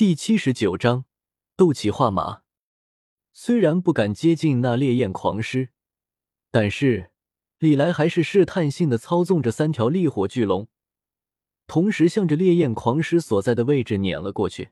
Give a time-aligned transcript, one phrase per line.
[0.00, 1.04] 第七十九章
[1.56, 2.40] 斗气化马。
[3.34, 5.68] 虽然不敢接近那烈焰狂狮，
[6.50, 7.10] 但是
[7.58, 10.68] 李来还是试探性的操纵着三条烈火巨龙，
[11.66, 14.70] 同时向着烈焰狂狮所在的位置碾了过去。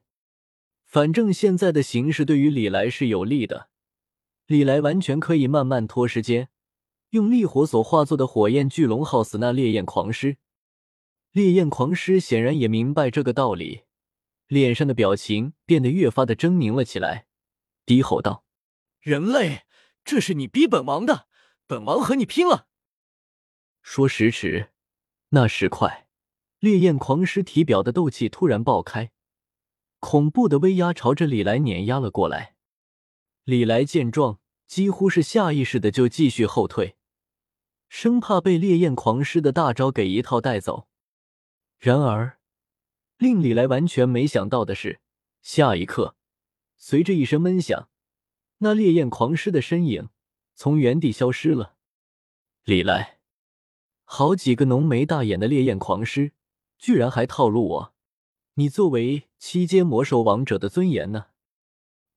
[0.87, 3.69] 反正现在的形势对于李来是有利的，
[4.47, 6.49] 李来完全可以慢慢拖时间，
[7.11, 10.39] 用烈火所化作的火焰巨龙耗死那烈焰狂狮。
[11.33, 13.83] 烈焰狂狮显然也明白这个道理，
[14.49, 17.27] 脸上的表情变得越发的狰狞了起来，
[17.87, 18.45] 低吼道
[19.01, 19.63] ：“人类，
[20.05, 21.29] 这是你逼本王的，
[21.67, 22.67] 本王和你拼了！”
[23.83, 24.71] 说时迟，
[25.31, 26.09] 那时快，
[26.59, 29.13] 烈焰狂狮体表的斗气突然爆开。
[30.01, 32.57] 恐怖的威压朝着李来碾压了过来。
[33.45, 36.97] 李来见状，几乎是下意识的就继续后退，
[37.89, 40.89] 生怕被烈焰狂狮的大招给一套带走。
[41.79, 42.38] 然而，
[43.19, 45.01] 令李来完全没想到的是，
[45.43, 46.15] 下一刻，
[46.77, 47.89] 随着一声闷响，
[48.59, 50.11] 那烈焰狂狮的身影
[50.55, 51.75] 从原地消失了。
[52.63, 53.19] 李来，
[54.05, 56.31] 好几个浓眉大眼的烈焰狂狮，
[56.79, 57.95] 居然还套路我！
[58.55, 61.27] 你作为七阶魔兽王者的尊严呢？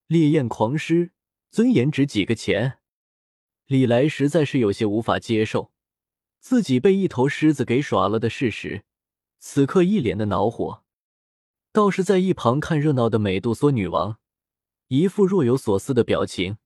[0.05, 1.13] 烈焰狂狮
[1.49, 2.77] 尊严值几个钱？
[3.65, 5.71] 李来实在是有些无法接受
[6.39, 8.83] 自己被一头狮子给耍了的事实，
[9.39, 10.83] 此刻一脸的恼火。
[11.73, 14.17] 倒是在一旁看热闹的美杜莎女王，
[14.89, 16.57] 一副若有所思的表情。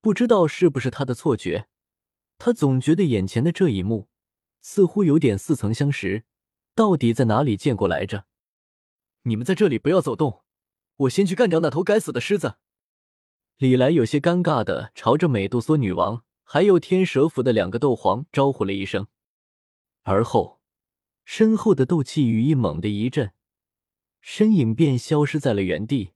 [0.00, 1.68] 不知道是不是她的错觉，
[2.38, 4.08] 她总觉得眼前的这一幕
[4.60, 6.24] 似乎有点似曾相识，
[6.74, 8.24] 到底在哪里见过来着？
[9.22, 10.42] 你们在这里不要走动，
[10.96, 12.56] 我先去干掉那头该死的狮子。
[13.58, 19.06] 李来有些尴尬的朝着美杜莎女王还有天蛇府的两个斗皇招呼了一声，
[20.02, 20.60] 而后
[21.24, 23.32] 身后的斗气羽翼猛地一震，
[24.22, 26.12] 身影便消失在了原地。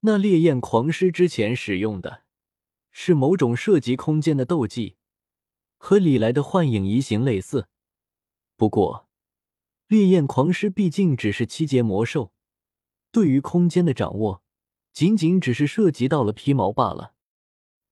[0.00, 2.22] 那烈焰狂狮之前使用的
[2.92, 4.96] 是某种涉及空间的斗技，
[5.78, 7.66] 和李来的幻影移形类似，
[8.56, 9.08] 不过。
[9.86, 12.32] 烈焰狂狮毕竟只是七阶魔兽，
[13.10, 14.42] 对于空间的掌握，
[14.92, 17.14] 仅仅只是涉及到了皮毛罢了，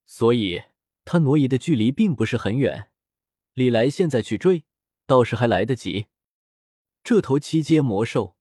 [0.06, 0.62] 所以
[1.04, 2.90] 他挪移的距离并不是很远。
[3.54, 4.64] 李来现在去追，
[5.06, 6.06] 倒是还来得及。
[7.04, 8.36] 这头七阶魔兽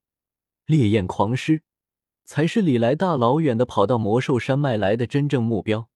[0.71, 1.63] 烈焰狂狮，
[2.23, 5.89] 才是李来大老远的跑到魔兽山脉来的真正目标，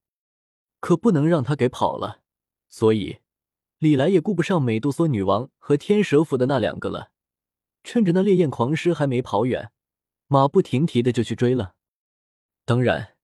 [0.80, 2.20] 可不能让他给跑了。
[2.68, 3.20] 所以
[3.78, 7.10] 李来也顾不上美杜莎女王和天蛇府的那两个了。
[7.84, 9.72] 趁着那烈焰狂狮还没跑远，
[10.26, 11.76] 马不停蹄的就去追了。
[12.66, 13.14] 当然，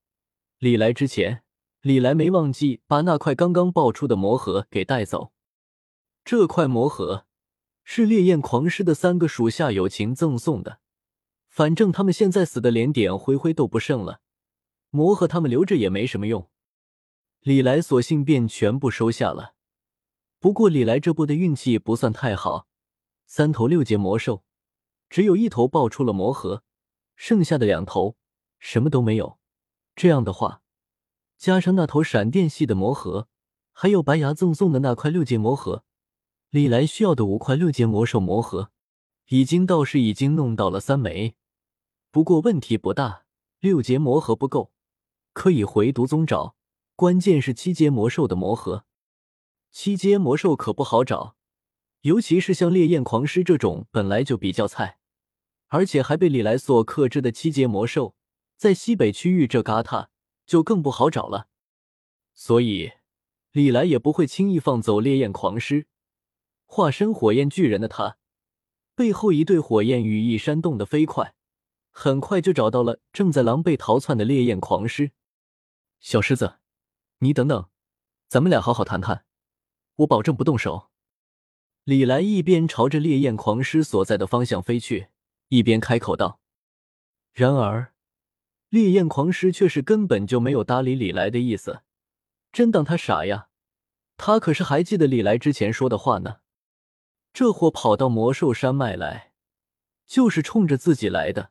[0.59, 1.43] 李来之前，
[1.83, 5.33] 李来没忘记把那块刚刚爆出的魔核给带走。
[6.25, 7.27] 这块魔核
[7.85, 10.79] 是烈焰狂狮的三个属下友情赠送的，
[11.53, 14.23] 反正他们现在死的连点灰灰都不剩了，
[14.89, 16.49] 魔盒他们留着也没什么用。
[17.41, 19.55] 李来索性便全部收下了。
[20.39, 22.67] 不过李来这波的运气不算太好，
[23.27, 24.45] 三头六阶魔兽。
[25.11, 26.65] 只有一头爆出了魔核，
[27.17, 28.17] 剩下的两头
[28.59, 29.39] 什么都没有。
[29.95, 30.63] 这样的话，
[31.37, 33.29] 加上那头闪电系的魔核，
[33.73, 35.85] 还有白牙赠送的那块六阶魔核，
[36.49, 38.71] 李来需要的五块六阶魔兽魔核，
[39.29, 41.37] 已经倒是已经弄到了三枚。
[42.13, 43.25] 不过问题不大，
[43.59, 44.71] 六阶魔核不够，
[45.33, 46.55] 可以回毒宗找。
[46.95, 48.85] 关键是七阶魔兽的魔核，
[49.71, 51.37] 七阶魔兽可不好找，
[52.03, 54.99] 尤其是像烈焰狂狮这种本来就比较菜。
[55.69, 58.15] 而且还被李来所克制的七阶魔兽，
[58.59, 60.11] 在西北区域这旮沓
[60.45, 61.49] 就更不好找了，
[62.35, 62.93] 所以
[63.53, 65.87] 李来也不会轻易放走烈焰狂狮。
[66.67, 68.19] 化身火焰巨人的他，
[68.95, 71.35] 背后一对火焰羽翼扇动的飞快，
[71.93, 75.13] 很快就找到了正在狼狈逃窜的烈焰狂狮。
[76.01, 76.57] 小狮子，
[77.19, 77.69] 你等等，
[78.29, 79.25] 咱们俩好好谈谈，
[79.97, 80.91] 我保证不动手。
[81.85, 85.09] 李来一边朝着烈焰狂狮所在的方向飞去。
[85.49, 86.41] 一边开口道，
[87.35, 87.93] 然而
[88.71, 91.83] 烈焰狂狮却是根本就没有搭理李来的意思，
[92.51, 93.49] 真当他傻呀？
[94.17, 96.37] 他可是还记得李来之前说的话呢。
[97.35, 99.33] 这货跑到魔兽山脉来，
[100.07, 101.51] 就是冲着自己来的。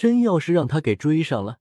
[0.00, 1.58] 真要是让他给追上了，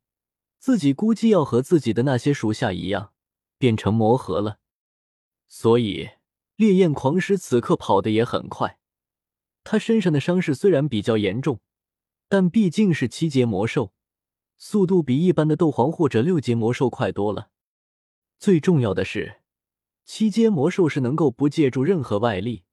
[0.60, 3.12] 自己估计要和自己的那些属下一样，
[3.58, 4.60] 变成魔核了。
[5.50, 6.12] 所以
[6.56, 8.80] 烈焰狂狮此刻跑得也很快。
[9.66, 11.60] 他身上的伤势虽然比较严重，
[12.30, 13.92] 但毕竟是七阶魔兽，
[14.58, 17.50] 速度比一般的斗皇或者六阶魔兽快多了。
[18.40, 19.42] 最重要的是，
[20.06, 22.64] 七阶魔兽是能够不借助任何外力，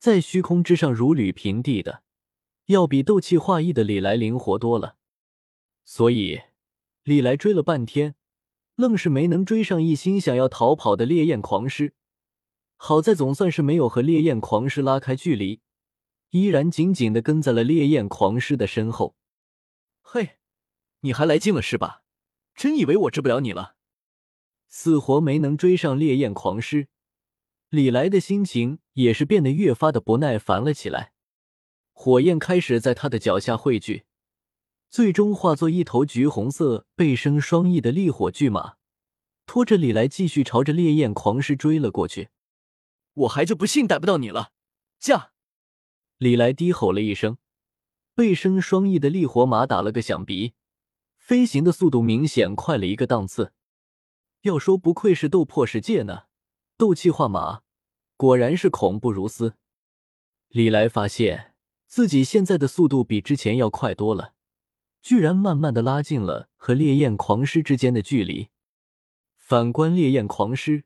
[0.00, 2.02] 在虚空之上如履平地的，
[2.66, 4.96] 要比斗气化翼的李来灵活多了。
[5.84, 6.42] 所以
[7.02, 8.14] 李来追了半天，
[8.74, 11.94] 愣是没能追上一心想要逃跑的烈焰狂狮。
[12.76, 15.60] 好在总算是没有和烈焰狂狮拉开距离，
[16.30, 19.16] 依然紧紧的跟在了烈焰狂狮的身后。
[20.02, 20.38] 嘿，
[21.00, 22.02] 你还来劲了是吧？
[22.54, 23.76] 真以为我治不了你了？
[24.68, 26.88] 死活没能追上烈焰狂狮，
[27.70, 31.12] 李来的心情也是变得越发的不耐烦了起来。
[31.98, 34.04] 火焰开始在他的脚下汇聚，
[34.90, 38.74] 最终化作一头橘红色、背生双翼的烈火巨马，
[39.46, 42.28] 拖着李来继续朝着烈焰狂狮追了过去。
[43.14, 44.52] 我还就不信逮不到你了！
[45.00, 45.32] 驾！
[46.18, 47.38] 李来低吼了一声，
[48.14, 50.52] 背生双翼的烈火马打了个响鼻，
[51.16, 53.54] 飞行的速度明显快了一个档次。
[54.42, 56.24] 要说不愧是斗破世界呢，
[56.76, 57.62] 斗气化马
[58.18, 59.54] 果然是恐怖如斯。
[60.48, 61.54] 李来发现
[61.86, 64.34] 自己现在的速度比之前要快多了，
[65.00, 68.48] 居然慢慢的拉近了和烈焰狂狮之间的距离。
[69.36, 70.84] 反观烈焰狂狮。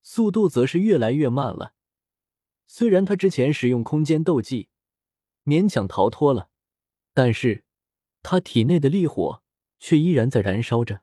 [0.00, 1.74] 速度则是越来越慢了。
[2.66, 4.68] 虽然他之前使用空间斗技，
[5.44, 6.48] 勉强逃脱了，
[7.12, 7.64] 但是
[8.22, 9.42] 他体内的烈火
[9.78, 11.02] 却依然在燃烧着。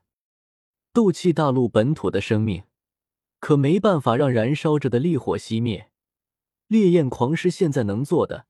[0.92, 2.64] 斗气大陆本土的生命，
[3.38, 5.90] 可没办法让燃烧着的烈火熄灭。
[6.66, 8.46] 烈焰狂狮现在能做的，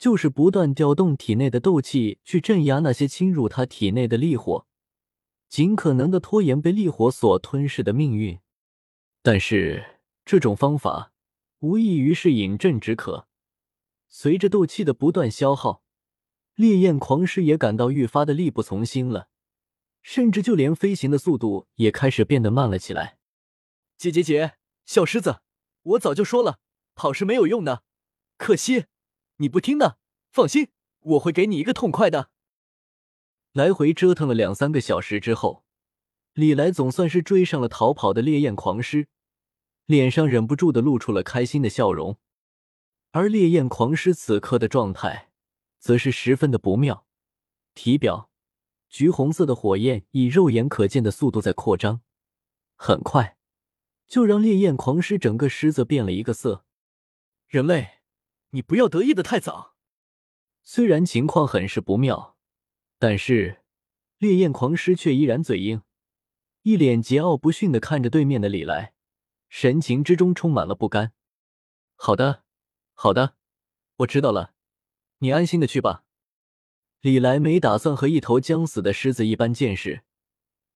[0.00, 4.66] 就是不断调动体内的斗气，去镇压那些侵入他体内的烈火，
[5.50, 8.40] 尽可能的拖延被烈火所吞噬的命运。
[9.22, 11.12] 但是这种方法
[11.58, 13.28] 无异于是饮鸩止渴。
[14.08, 15.82] 随着斗气的不断消耗，
[16.54, 19.28] 烈焰狂狮也感到愈发的力不从心了，
[20.00, 23.18] 甚至就连飞行的速度也开始变得慢了起来。
[23.98, 24.54] 姐姐姐，
[24.86, 25.42] 小狮子，
[25.82, 26.58] 我早就说了，
[26.94, 27.84] 跑是没有用的，
[28.38, 28.86] 可惜
[29.40, 29.96] 你不听呢。
[30.30, 30.68] 放心，
[31.00, 32.30] 我会给你一个痛快的。
[33.52, 35.64] 来回折腾了两三个小时之后。
[36.34, 39.08] 李来总算是追上了逃跑的烈焰狂狮，
[39.86, 42.18] 脸上忍不住的露出了开心的笑容。
[43.10, 45.32] 而烈焰狂狮此刻的状态，
[45.80, 47.04] 则是十分的不妙。
[47.74, 48.30] 体表
[48.88, 52.02] 橘红色的火焰以肉眼可见的速度在扩张，
[52.76, 53.36] 很快
[54.06, 56.64] 就让烈焰狂狮整个狮子变了一个色。
[57.48, 57.99] 人类，
[58.50, 59.74] 你不要得意的太早。
[60.62, 62.36] 虽然情况很是不妙，
[62.98, 63.62] 但是
[64.18, 65.82] 烈焰狂狮却依然嘴硬。
[66.62, 68.92] 一脸桀骜不驯的看着对面的李来，
[69.48, 71.12] 神情之中充满了不甘。
[71.96, 72.44] 好的，
[72.92, 73.34] 好的，
[73.96, 74.52] 我知道了，
[75.18, 76.04] 你安心的去吧。
[77.00, 80.02] 李来没打算和一头将死的狮子一般见识，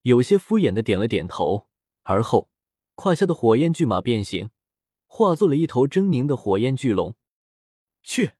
[0.01, 1.67] 有些敷衍的点了点头，
[2.01, 2.49] 而后
[2.95, 4.49] 胯下的火焰巨马变形，
[5.05, 7.15] 化作了一头狰狞的火焰巨龙。
[8.05, 8.33] 去！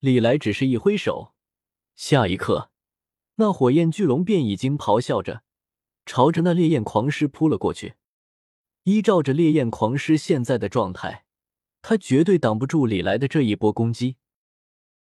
[0.00, 1.32] 李来只是一挥手，
[1.94, 2.72] 下一刻，
[3.36, 5.44] 那火焰巨龙便已经咆哮着。
[6.04, 7.94] 朝着那烈焰狂狮扑了过去。
[8.82, 11.24] 依照着烈焰狂狮现在的状态，
[11.80, 14.16] 他绝对挡不住李来的这一波攻击。